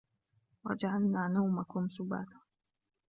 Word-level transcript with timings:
وجعلنا 0.65 1.23
نومكم 1.27 1.83
سباتا 1.97 2.39